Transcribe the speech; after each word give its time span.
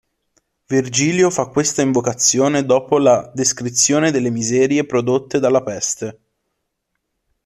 Virgilio 0.65 1.29
fa 1.29 1.45
questa 1.45 1.83
invocazione 1.83 2.65
dopo 2.65 2.97
la 2.97 3.31
descrizione 3.35 4.09
delle 4.09 4.31
miserie 4.31 4.83
prodotte 4.83 5.37
dalla 5.37 5.61
peste. 5.61 6.19